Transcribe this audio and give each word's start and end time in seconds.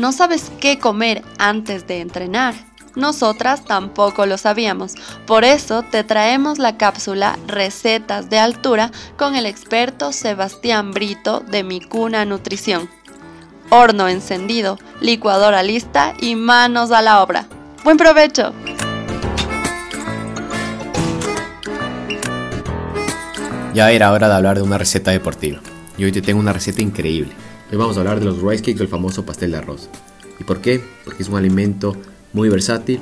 ¿No 0.00 0.12
sabes 0.12 0.50
qué 0.60 0.78
comer 0.78 1.22
antes 1.36 1.86
de 1.86 2.00
entrenar? 2.00 2.54
Nosotras 2.96 3.66
tampoco 3.66 4.24
lo 4.24 4.38
sabíamos, 4.38 4.94
por 5.26 5.44
eso 5.44 5.82
te 5.82 6.04
traemos 6.04 6.58
la 6.58 6.78
cápsula 6.78 7.38
Recetas 7.46 8.30
de 8.30 8.38
Altura 8.38 8.92
con 9.18 9.36
el 9.36 9.44
experto 9.44 10.14
Sebastián 10.14 10.92
Brito 10.92 11.40
de 11.40 11.64
Micuna 11.64 12.24
Nutrición. 12.24 12.88
Horno 13.68 14.08
encendido, 14.08 14.78
licuadora 15.02 15.62
lista 15.62 16.14
y 16.18 16.34
manos 16.34 16.92
a 16.92 17.02
la 17.02 17.22
obra. 17.22 17.44
¡Buen 17.84 17.98
provecho! 17.98 18.54
Ya 23.74 23.90
era 23.90 24.12
hora 24.12 24.28
de 24.28 24.34
hablar 24.34 24.56
de 24.56 24.62
una 24.62 24.78
receta 24.78 25.10
deportiva. 25.10 25.60
Y 25.98 26.04
hoy 26.04 26.12
te 26.12 26.22
tengo 26.22 26.40
una 26.40 26.54
receta 26.54 26.80
increíble. 26.80 27.49
Hoy 27.72 27.78
vamos 27.78 27.96
a 27.96 28.00
hablar 28.00 28.18
de 28.18 28.26
los 28.26 28.42
rice 28.42 28.64
cakes, 28.64 28.82
el 28.82 28.88
famoso 28.88 29.24
pastel 29.24 29.52
de 29.52 29.58
arroz. 29.58 29.88
¿Y 30.40 30.44
por 30.44 30.60
qué? 30.60 30.82
Porque 31.04 31.22
es 31.22 31.28
un 31.28 31.36
alimento 31.36 31.96
muy 32.32 32.48
versátil 32.48 32.98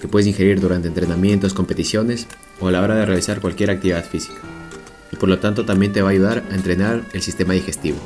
que 0.00 0.06
puedes 0.06 0.28
ingerir 0.28 0.60
durante 0.60 0.86
entrenamientos, 0.86 1.54
competiciones 1.54 2.28
o 2.60 2.68
a 2.68 2.70
la 2.70 2.82
hora 2.82 2.94
de 2.94 3.04
realizar 3.04 3.40
cualquier 3.40 3.70
actividad 3.70 4.04
física. 4.04 4.36
Y 5.10 5.16
por 5.16 5.28
lo 5.28 5.40
tanto 5.40 5.64
también 5.64 5.92
te 5.92 6.02
va 6.02 6.10
a 6.10 6.12
ayudar 6.12 6.44
a 6.52 6.54
entrenar 6.54 7.02
el 7.14 7.22
sistema 7.22 7.54
digestivo. 7.54 7.98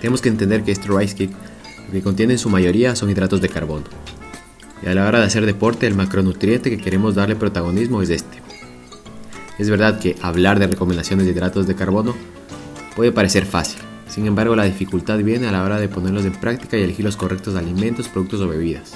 Tenemos 0.00 0.22
que 0.22 0.30
entender 0.30 0.62
que 0.62 0.72
este 0.72 0.88
rice 0.88 1.14
cake 1.14 1.36
lo 1.88 1.92
que 1.92 2.02
contiene 2.02 2.32
en 2.32 2.38
su 2.38 2.48
mayoría 2.48 2.96
son 2.96 3.10
hidratos 3.10 3.42
de 3.42 3.50
carbono. 3.50 3.84
Y 4.82 4.88
a 4.88 4.94
la 4.94 5.06
hora 5.06 5.18
de 5.18 5.26
hacer 5.26 5.44
deporte 5.44 5.86
el 5.86 5.94
macronutriente 5.94 6.70
que 6.70 6.78
queremos 6.78 7.14
darle 7.14 7.36
protagonismo 7.36 8.00
es 8.00 8.08
este. 8.08 8.40
Es 9.58 9.68
verdad 9.68 9.98
que 9.98 10.16
hablar 10.22 10.58
de 10.58 10.68
recomendaciones 10.68 11.26
de 11.26 11.32
hidratos 11.32 11.66
de 11.66 11.74
carbono 11.74 12.14
puede 12.94 13.12
parecer 13.12 13.44
fácil, 13.44 13.80
sin 14.16 14.26
embargo 14.26 14.56
la 14.56 14.64
dificultad 14.64 15.18
viene 15.18 15.46
a 15.46 15.52
la 15.52 15.62
hora 15.62 15.78
de 15.78 15.90
ponerlos 15.90 16.24
en 16.24 16.32
práctica 16.32 16.78
y 16.78 16.82
elegir 16.82 17.04
los 17.04 17.18
correctos 17.18 17.54
alimentos, 17.54 18.08
productos 18.08 18.40
o 18.40 18.48
bebidas. 18.48 18.94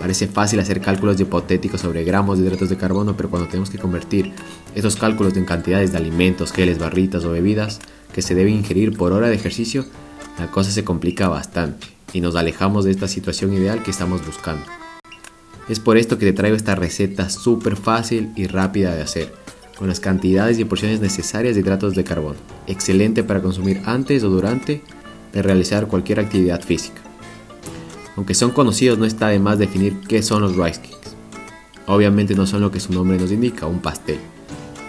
Parece 0.00 0.26
fácil 0.26 0.58
hacer 0.58 0.80
cálculos 0.80 1.20
hipotéticos 1.20 1.82
sobre 1.82 2.02
gramos 2.02 2.38
de 2.38 2.46
hidratos 2.46 2.70
de 2.70 2.78
carbono, 2.78 3.14
pero 3.14 3.28
cuando 3.28 3.46
tenemos 3.46 3.68
que 3.68 3.76
convertir 3.76 4.32
estos 4.74 4.96
cálculos 4.96 5.36
en 5.36 5.44
cantidades 5.44 5.92
de 5.92 5.98
alimentos, 5.98 6.52
geles, 6.52 6.78
barritas 6.78 7.26
o 7.26 7.30
bebidas 7.30 7.80
que 8.14 8.22
se 8.22 8.34
deben 8.34 8.54
ingerir 8.54 8.96
por 8.96 9.12
hora 9.12 9.28
de 9.28 9.34
ejercicio, 9.34 9.84
la 10.38 10.50
cosa 10.50 10.70
se 10.70 10.82
complica 10.82 11.28
bastante 11.28 11.86
y 12.14 12.22
nos 12.22 12.34
alejamos 12.34 12.86
de 12.86 12.92
esta 12.92 13.06
situación 13.06 13.52
ideal 13.52 13.82
que 13.82 13.90
estamos 13.90 14.24
buscando. 14.24 14.64
Es 15.68 15.78
por 15.78 15.98
esto 15.98 16.16
que 16.16 16.24
te 16.24 16.32
traigo 16.32 16.56
esta 16.56 16.74
receta 16.74 17.28
súper 17.28 17.76
fácil 17.76 18.32
y 18.34 18.46
rápida 18.46 18.94
de 18.94 19.02
hacer, 19.02 19.30
con 19.78 19.88
las 19.88 20.00
cantidades 20.00 20.58
y 20.58 20.64
porciones 20.64 21.00
necesarias 21.00 21.54
de 21.54 21.60
hidratos 21.60 21.94
de 21.94 22.02
carbono, 22.02 22.38
excelente 22.66 23.22
para 23.22 23.40
consumir 23.40 23.80
antes 23.84 24.24
o 24.24 24.28
durante 24.28 24.82
de 25.32 25.42
realizar 25.42 25.86
cualquier 25.86 26.18
actividad 26.18 26.62
física. 26.62 27.00
Aunque 28.16 28.34
son 28.34 28.50
conocidos, 28.50 28.98
no 28.98 29.04
está 29.04 29.28
de 29.28 29.38
más 29.38 29.58
definir 29.58 30.00
qué 30.08 30.22
son 30.22 30.42
los 30.42 30.56
rice 30.56 30.80
cakes. 30.80 31.10
Obviamente 31.86 32.34
no 32.34 32.46
son 32.46 32.60
lo 32.60 32.72
que 32.72 32.80
su 32.80 32.92
nombre 32.92 33.16
nos 33.16 33.30
indica, 33.30 33.66
un 33.66 33.78
pastel, 33.78 34.18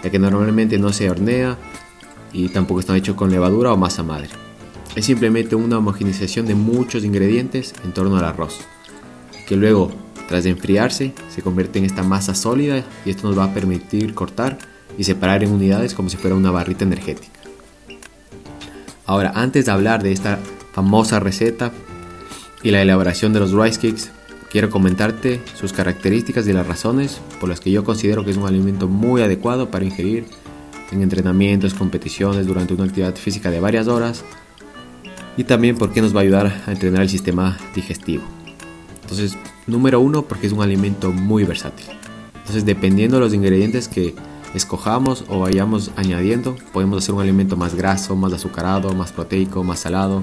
ya 0.02 0.10
que 0.10 0.18
normalmente 0.18 0.78
no 0.78 0.92
se 0.92 1.08
hornea 1.08 1.56
y 2.32 2.48
tampoco 2.48 2.80
están 2.80 2.96
hechos 2.96 3.14
con 3.14 3.30
levadura 3.30 3.72
o 3.72 3.76
masa 3.76 4.02
madre. 4.02 4.28
Es 4.96 5.04
simplemente 5.04 5.54
una 5.54 5.78
homogenización 5.78 6.46
de 6.46 6.56
muchos 6.56 7.04
ingredientes 7.04 7.74
en 7.84 7.92
torno 7.92 8.16
al 8.16 8.24
arroz, 8.24 8.58
que 9.46 9.54
luego, 9.54 9.92
tras 10.28 10.42
de 10.42 10.50
enfriarse, 10.50 11.14
se 11.28 11.42
convierte 11.42 11.78
en 11.78 11.84
esta 11.84 12.02
masa 12.02 12.34
sólida 12.34 12.84
y 13.04 13.10
esto 13.10 13.28
nos 13.28 13.38
va 13.38 13.44
a 13.44 13.54
permitir 13.54 14.14
cortar 14.14 14.58
y 14.98 15.04
separar 15.04 15.42
en 15.42 15.52
unidades 15.52 15.94
como 15.94 16.08
si 16.08 16.16
fuera 16.16 16.36
una 16.36 16.50
barrita 16.50 16.84
energética. 16.84 17.38
Ahora, 19.06 19.32
antes 19.34 19.66
de 19.66 19.72
hablar 19.72 20.02
de 20.02 20.12
esta 20.12 20.38
famosa 20.72 21.18
receta, 21.20 21.72
y 22.62 22.70
la 22.70 22.82
elaboración 22.82 23.32
de 23.32 23.40
los 23.40 23.52
rice 23.52 23.80
cakes, 23.80 24.10
quiero 24.50 24.70
comentarte 24.70 25.40
sus 25.58 25.72
características 25.72 26.46
y 26.46 26.52
las 26.52 26.66
razones 26.66 27.20
por 27.38 27.48
las 27.48 27.60
que 27.60 27.70
yo 27.70 27.84
considero 27.84 28.24
que 28.24 28.30
es 28.30 28.36
un 28.36 28.46
alimento 28.46 28.88
muy 28.88 29.22
adecuado 29.22 29.70
para 29.70 29.84
ingerir 29.84 30.26
en 30.90 31.02
entrenamientos, 31.02 31.72
competiciones, 31.74 32.46
durante 32.46 32.74
una 32.74 32.84
actividad 32.84 33.14
física 33.14 33.50
de 33.50 33.60
varias 33.60 33.86
horas 33.86 34.24
y 35.36 35.44
también 35.44 35.76
por 35.76 35.92
qué 35.92 36.02
nos 36.02 36.14
va 36.14 36.20
a 36.20 36.22
ayudar 36.22 36.62
a 36.66 36.72
entrenar 36.72 37.02
el 37.02 37.08
sistema 37.08 37.56
digestivo. 37.74 38.24
Entonces, 39.02 39.36
número 39.66 40.00
uno, 40.00 40.22
porque 40.22 40.48
es 40.48 40.52
un 40.52 40.62
alimento 40.62 41.12
muy 41.12 41.44
versátil. 41.44 41.86
Entonces, 42.34 42.64
dependiendo 42.64 43.16
de 43.16 43.24
los 43.24 43.34
ingredientes 43.34 43.88
que 43.88 44.14
escojamos 44.54 45.24
o 45.28 45.40
vayamos 45.40 45.90
añadiendo, 45.96 46.56
podemos 46.72 47.02
hacer 47.02 47.14
un 47.14 47.22
alimento 47.22 47.56
más 47.56 47.74
graso, 47.74 48.16
más 48.16 48.32
azucarado, 48.32 48.94
más 48.94 49.12
proteico, 49.12 49.62
más 49.62 49.80
salado, 49.80 50.22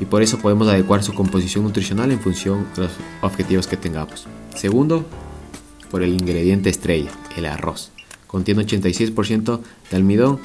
y 0.00 0.06
por 0.06 0.22
eso 0.22 0.38
podemos 0.38 0.68
adecuar 0.68 1.02
su 1.02 1.14
composición 1.14 1.64
nutricional 1.64 2.10
en 2.10 2.20
función 2.20 2.66
de 2.74 2.82
los 2.82 2.92
objetivos 3.22 3.66
que 3.66 3.76
tengamos. 3.76 4.26
Segundo, 4.54 5.04
por 5.90 6.02
el 6.02 6.12
ingrediente 6.12 6.70
estrella, 6.70 7.10
el 7.36 7.46
arroz. 7.46 7.90
Contiene 8.26 8.66
86% 8.66 9.60
de 9.90 9.96
almidón, 9.96 10.40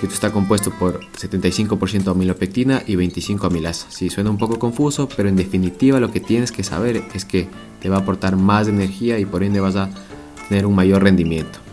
que 0.00 0.06
está 0.06 0.32
compuesto 0.32 0.70
por 0.70 1.00
75% 1.12 2.10
amilopectina 2.10 2.82
y 2.86 2.96
25 2.96 3.46
amilasa. 3.46 3.86
Sí, 3.90 4.10
suena 4.10 4.30
un 4.30 4.38
poco 4.38 4.58
confuso, 4.58 5.08
pero 5.14 5.28
en 5.28 5.36
definitiva 5.36 6.00
lo 6.00 6.10
que 6.10 6.20
tienes 6.20 6.50
que 6.50 6.64
saber 6.64 7.04
es 7.14 7.24
que 7.24 7.48
te 7.80 7.88
va 7.88 7.96
a 7.96 8.00
aportar 8.00 8.36
más 8.36 8.68
energía 8.68 9.18
y 9.18 9.26
por 9.26 9.42
ende 9.42 9.60
vas 9.60 9.76
a 9.76 9.90
tener 10.48 10.66
un 10.66 10.74
mayor 10.74 11.02
rendimiento. 11.02 11.65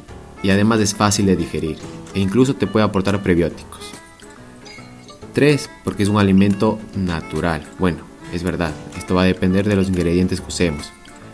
Y 0.43 0.51
además 0.51 0.79
es 0.81 0.93
fácil 0.93 1.25
de 1.25 1.35
digerir 1.35 1.77
e 2.13 2.19
incluso 2.19 2.55
te 2.55 2.67
puede 2.67 2.85
aportar 2.85 3.23
prebióticos. 3.23 3.91
3. 5.33 5.69
Porque 5.83 6.03
es 6.03 6.09
un 6.09 6.19
alimento 6.19 6.79
natural. 6.95 7.63
Bueno, 7.79 7.99
es 8.33 8.43
verdad, 8.43 8.73
esto 8.97 9.15
va 9.15 9.23
a 9.23 9.25
depender 9.25 9.67
de 9.67 9.75
los 9.75 9.87
ingredientes 9.87 10.41
que 10.41 10.47
usemos, 10.47 10.91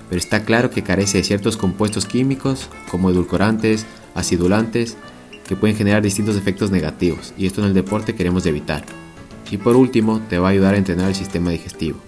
pero 0.09 0.19
está 0.19 0.43
claro 0.43 0.69
que 0.69 0.83
carece 0.83 1.17
de 1.17 1.23
ciertos 1.23 1.57
compuestos 1.57 2.05
químicos 2.05 2.69
como 2.89 3.09
edulcorantes, 3.09 3.85
acidulantes, 4.15 4.97
que 5.47 5.55
pueden 5.55 5.75
generar 5.75 6.01
distintos 6.01 6.35
efectos 6.35 6.71
negativos, 6.71 7.33
y 7.37 7.45
esto 7.45 7.61
en 7.61 7.67
el 7.67 7.73
deporte 7.73 8.15
queremos 8.15 8.45
evitar. 8.45 8.83
Y 9.49 9.57
por 9.57 9.75
último, 9.75 10.21
te 10.29 10.37
va 10.37 10.49
a 10.49 10.51
ayudar 10.51 10.75
a 10.75 10.77
entrenar 10.77 11.07
el 11.07 11.15
sistema 11.15 11.51
digestivo. 11.51 11.99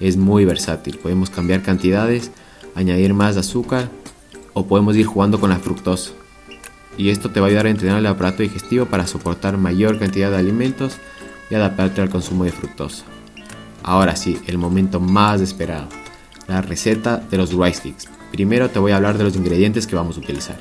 Es 0.00 0.16
muy 0.16 0.44
versátil, 0.44 0.98
podemos 0.98 1.28
cambiar 1.28 1.62
cantidades, 1.62 2.30
añadir 2.74 3.14
más 3.14 3.36
azúcar 3.36 3.90
o 4.52 4.66
podemos 4.66 4.96
ir 4.96 5.06
jugando 5.06 5.40
con 5.40 5.50
la 5.50 5.58
fructosa. 5.58 6.12
Y 6.98 7.10
esto 7.10 7.30
te 7.30 7.40
va 7.40 7.46
a 7.46 7.48
ayudar 7.48 7.66
a 7.66 7.70
entrenar 7.70 7.98
el 7.98 8.06
aparato 8.06 8.42
digestivo 8.42 8.86
para 8.86 9.06
soportar 9.06 9.58
mayor 9.58 9.98
cantidad 9.98 10.30
de 10.30 10.38
alimentos 10.38 10.96
y 11.50 11.54
adaptarte 11.54 12.00
al 12.00 12.10
consumo 12.10 12.44
de 12.44 12.52
fructosa. 12.52 13.04
Ahora 13.82 14.16
sí, 14.16 14.40
el 14.46 14.58
momento 14.58 14.98
más 14.98 15.40
esperado, 15.40 15.88
la 16.48 16.62
receta 16.62 17.18
de 17.18 17.36
los 17.36 17.52
rice 17.52 17.90
cakes. 17.90 18.08
Primero 18.32 18.70
te 18.70 18.78
voy 18.78 18.92
a 18.92 18.96
hablar 18.96 19.18
de 19.18 19.24
los 19.24 19.36
ingredientes 19.36 19.86
que 19.86 19.94
vamos 19.94 20.16
a 20.16 20.20
utilizar. 20.20 20.60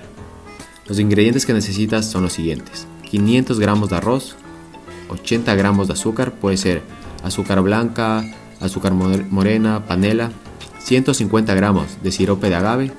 Los 0.87 0.99
ingredientes 0.99 1.45
que 1.45 1.53
necesitas 1.53 2.05
son 2.05 2.23
los 2.23 2.33
siguientes. 2.33 2.85
500 3.09 3.59
gramos 3.59 3.89
de 3.89 3.95
arroz, 3.95 4.35
80 5.09 5.55
gramos 5.55 5.87
de 5.87 5.93
azúcar, 5.93 6.33
puede 6.33 6.57
ser 6.57 6.83
azúcar 7.23 7.61
blanca, 7.61 8.23
azúcar 8.59 8.93
morena, 8.93 9.85
panela, 9.87 10.31
150 10.79 11.55
gramos 11.55 11.97
de 12.03 12.11
sirope 12.11 12.49
de 12.49 12.55
agave, 12.55 12.91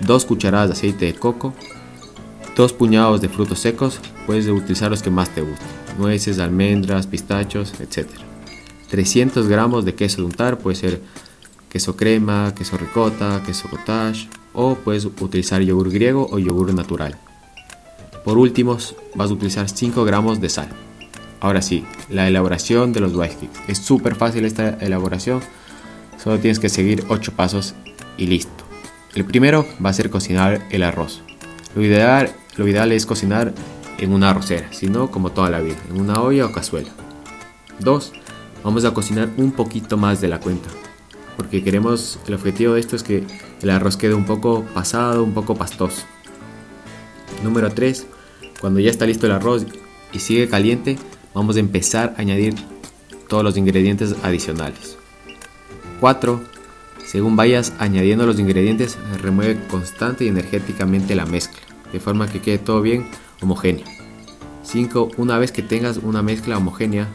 2 0.00 0.24
cucharadas 0.24 0.68
de 0.68 0.72
aceite 0.74 1.06
de 1.06 1.14
coco, 1.14 1.54
2 2.56 2.72
puñados 2.74 3.20
de 3.20 3.28
frutos 3.28 3.60
secos, 3.60 4.00
puedes 4.26 4.46
utilizar 4.48 4.90
los 4.90 5.02
que 5.02 5.10
más 5.10 5.30
te 5.30 5.40
gusten 5.40 5.82
nueces, 5.98 6.38
almendras, 6.38 7.06
pistachos, 7.06 7.74
etc. 7.80 8.08
300 8.90 9.48
gramos 9.48 9.84
de 9.84 9.94
queso 9.94 10.18
de 10.18 10.24
untar, 10.24 10.58
puede 10.58 10.76
ser 10.76 11.00
queso 11.68 11.96
crema, 11.96 12.54
queso 12.54 12.76
ricota, 12.76 13.42
queso 13.44 13.68
cottage 13.68 14.28
o 14.52 14.74
puedes 14.74 15.04
utilizar 15.04 15.62
yogur 15.62 15.90
griego 15.90 16.28
o 16.30 16.38
yogur 16.38 16.74
natural. 16.74 17.16
Por 18.24 18.38
último, 18.38 18.76
vas 19.14 19.30
a 19.30 19.32
utilizar 19.32 19.68
5 19.68 20.04
gramos 20.04 20.40
de 20.40 20.48
sal. 20.48 20.68
Ahora 21.40 21.62
sí, 21.62 21.84
la 22.08 22.28
elaboración 22.28 22.92
de 22.92 23.00
los 23.00 23.12
cakes. 23.12 23.48
Es 23.66 23.78
súper 23.78 24.14
fácil 24.14 24.44
esta 24.44 24.70
elaboración, 24.80 25.40
solo 26.22 26.38
tienes 26.38 26.60
que 26.60 26.68
seguir 26.68 27.04
8 27.08 27.32
pasos 27.32 27.74
y 28.16 28.26
listo. 28.26 28.64
El 29.14 29.24
primero 29.24 29.66
va 29.84 29.90
a 29.90 29.94
ser 29.94 30.08
cocinar 30.08 30.66
el 30.70 30.82
arroz. 30.82 31.22
Lo 31.74 31.82
ideal, 31.82 32.32
lo 32.56 32.68
ideal 32.68 32.92
es 32.92 33.06
cocinar 33.06 33.52
en 33.98 34.12
una 34.12 34.30
arrocera, 34.30 34.68
sino 34.72 35.10
como 35.10 35.32
toda 35.32 35.50
la 35.50 35.60
vida, 35.60 35.78
en 35.90 36.00
una 36.00 36.20
olla 36.20 36.46
o 36.46 36.52
cazuela. 36.52 36.90
2. 37.78 38.12
Vamos 38.64 38.84
a 38.84 38.94
cocinar 38.94 39.30
un 39.36 39.52
poquito 39.52 39.96
más 39.96 40.20
de 40.20 40.28
la 40.28 40.40
cuenta, 40.40 40.68
porque 41.36 41.64
queremos, 41.64 42.18
el 42.26 42.34
objetivo 42.34 42.74
de 42.74 42.80
esto 42.80 42.96
es 42.96 43.02
que 43.02 43.24
el 43.60 43.70
arroz 43.70 43.96
quede 43.96 44.14
un 44.14 44.24
poco 44.24 44.64
pasado, 44.74 45.24
un 45.24 45.34
poco 45.34 45.54
pastoso. 45.54 46.02
Número 47.42 47.72
3. 47.72 48.06
Cuando 48.60 48.80
ya 48.80 48.90
está 48.90 49.06
listo 49.06 49.26
el 49.26 49.32
arroz 49.32 49.66
y 50.12 50.20
sigue 50.20 50.48
caliente, 50.48 50.96
vamos 51.34 51.56
a 51.56 51.60
empezar 51.60 52.14
a 52.16 52.20
añadir 52.20 52.54
todos 53.28 53.42
los 53.42 53.56
ingredientes 53.56 54.14
adicionales. 54.22 54.96
4. 56.00 56.40
Según 57.04 57.34
vayas 57.34 57.72
añadiendo 57.78 58.26
los 58.26 58.38
ingredientes, 58.38 58.96
remueve 59.20 59.58
constante 59.68 60.24
y 60.24 60.28
energéticamente 60.28 61.14
la 61.14 61.26
mezcla, 61.26 61.60
de 61.92 62.00
forma 62.00 62.28
que 62.28 62.40
quede 62.40 62.58
todo 62.58 62.82
bien 62.82 63.06
homogéneo. 63.40 63.84
5. 64.62 65.10
Una 65.16 65.38
vez 65.38 65.52
que 65.52 65.62
tengas 65.62 65.98
una 65.98 66.22
mezcla 66.22 66.56
homogénea, 66.56 67.08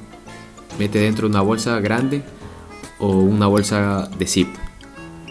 mete 0.78 1.00
dentro 1.00 1.28
una 1.28 1.42
bolsa 1.42 1.80
grande 1.80 2.24
o 3.00 3.10
una 3.12 3.48
bolsa 3.48 4.10
de 4.18 4.28
zip. 4.28 4.48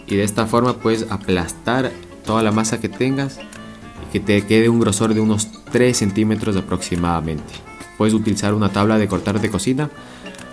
Y 0.07 0.17
de 0.17 0.25
esta 0.25 0.47
forma 0.47 0.79
puedes 0.79 1.11
aplastar 1.11 1.93
toda 2.25 2.43
la 2.43 2.53
masa 2.53 2.81
que 2.81 2.89
tengas 2.89 3.39
y 3.39 4.13
que 4.13 4.21
te 4.21 4.45
quede 4.47 4.69
un 4.69 4.81
grosor 4.81 5.15
de 5.15 5.21
unos 5.21 5.49
3 5.73 5.97
centímetros 5.97 6.57
aproximadamente. 6.57 7.53
Puedes 7.99 8.15
utilizar 8.15 8.55
una 8.55 8.71
tabla 8.71 8.99
de 8.99 9.09
cortar 9.09 9.41
de 9.41 9.51
cocina 9.51 9.91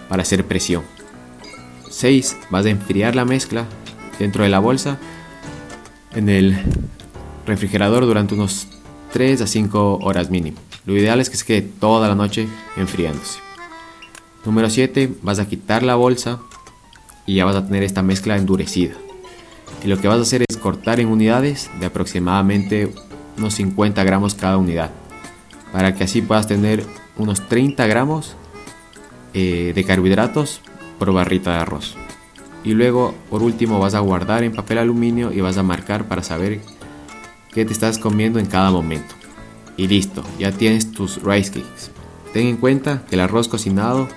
para 0.10 0.24
hacer 0.24 0.46
presión. 0.46 0.84
6. 1.89 2.38
Vas 2.50 2.66
a 2.66 2.69
enfriar 2.69 3.16
la 3.16 3.25
mezcla 3.25 3.66
dentro 4.19 4.44
de 4.44 4.50
la 4.50 4.60
bolsa 4.60 4.98
en 6.16 6.30
el 6.30 6.57
refrigerador 7.46 8.06
durante 8.06 8.34
unos 8.34 8.68
3 9.13 9.42
a 9.42 9.48
5 9.48 10.00
horas 10.01 10.31
mínimo. 10.31 10.57
Lo 10.86 10.98
ideal 10.98 11.21
es 11.21 11.30
que 11.30 11.38
se 11.38 11.45
quede 11.45 11.62
toda 11.62 12.10
la 12.10 12.15
noche 12.15 12.48
enfriándose. 12.75 13.39
Número 14.44 14.69
7. 14.69 15.13
Vas 15.21 15.39
a 15.39 15.48
quitar 15.48 15.83
la 15.83 15.95
bolsa 15.95 16.39
y 17.27 17.36
ya 17.36 17.45
vas 17.45 17.56
a 17.56 17.65
tener 17.65 17.83
esta 17.83 18.01
mezcla 18.01 18.36
endurecida. 18.36 18.95
Y 19.83 19.88
lo 19.88 20.00
que 20.00 20.07
vas 20.07 20.18
a 20.18 20.24
hacer 20.24 20.44
es 20.50 20.57
cortar 20.57 21.00
en 21.00 21.07
unidades 21.07 21.69
de 21.80 21.86
aproximadamente 21.86 22.92
unos 23.38 23.54
50 23.54 24.04
gramos 24.04 24.33
cada 24.33 24.57
unidad. 24.57 24.89
Para 25.71 25.94
que 25.94 26.06
así 26.06 26.21
puedas 26.21 26.48
tener 26.48 26.83
unos 27.15 27.48
30 27.48 27.86
gramos 27.86 28.36
eh, 29.36 29.74
de 29.75 29.83
carbohidratos 29.83 30.62
por 30.98 31.13
barrita 31.13 31.51
de 31.51 31.57
arroz. 31.57 31.95
Y 32.63 32.74
luego, 32.74 33.13
por 33.30 33.44
último, 33.44 33.80
vas 33.80 33.94
a 33.94 34.00
guardar 34.00 34.44
en 34.44 34.54
papel 34.54 34.80
aluminio 34.80 35.31
y 35.31 35.42
vas 35.42 35.57
a 35.57 35.63
marcar 35.63 36.07
para 36.07 36.24
saber 36.24 36.62
qué 37.53 37.65
te 37.65 37.73
estás 37.73 37.97
comiendo 37.97 38.39
en 38.39 38.45
cada 38.45 38.71
momento. 38.71 39.15
Y 39.77 39.88
listo, 39.88 40.23
ya 40.39 40.51
tienes 40.51 40.91
tus 40.91 41.21
rice 41.23 41.51
cakes. 41.51 41.91
Ten 42.33 42.47
en 42.47 42.57
cuenta 42.57 43.03
que 43.07 43.15
el 43.15 43.21
arroz 43.21 43.47
cocinado 43.47 44.07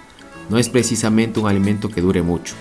no 0.48 0.58
es 0.58 0.68
precisamente 0.68 1.40
un 1.40 1.48
alimento 1.48 1.88
que 1.88 2.00
dure 2.00 2.22
mucho. 2.22 2.54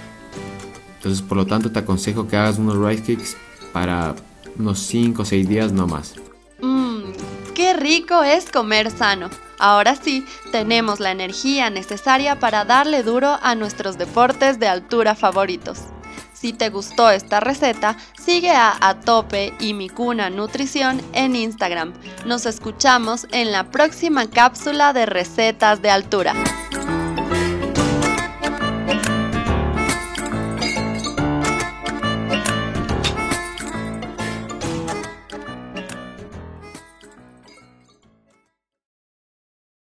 Entonces, 0.98 1.22
por 1.22 1.38
lo 1.38 1.46
tanto, 1.46 1.72
te 1.72 1.80
aconsejo 1.80 2.28
que 2.28 2.36
hagas 2.36 2.58
unos 2.58 2.78
rice 2.78 3.16
cakes 3.16 3.38
para 3.72 4.16
unos 4.58 4.80
5 4.80 5.22
o 5.22 5.26
6 5.26 5.48
días 5.48 5.72
no 5.72 5.88
más. 5.88 6.16
Mmm, 6.62 7.12
qué 7.54 7.74
rico 7.74 8.24
es 8.24 8.50
comer 8.50 8.90
sano. 8.92 9.30
Ahora 9.60 9.96
sí, 9.96 10.26
tenemos 10.52 11.00
la 11.00 11.12
energía 11.12 11.70
necesaria 11.70 12.40
para 12.40 12.66
darle 12.66 13.04
duro 13.04 13.38
a 13.42 13.56
nuestros 13.56 13.98
deportes 13.98 14.60
de 14.60 14.68
altura 14.68 15.16
favoritos. 15.16 15.80
Si 16.46 16.54
te 16.54 16.70
gustó 16.70 17.10
esta 17.10 17.40
receta, 17.40 17.98
sigue 18.24 18.52
a 18.52 18.78
Atope 18.80 19.52
y 19.60 19.74
Mikuna 19.74 20.30
Nutrición 20.30 21.02
en 21.14 21.36
Instagram. 21.36 21.92
Nos 22.28 22.46
escuchamos 22.46 23.26
en 23.32 23.52
la 23.52 23.72
próxima 23.72 24.30
cápsula 24.30 24.94
de 24.94 25.08
recetas 25.08 25.82
de 25.82 25.90
altura. 25.90 26.36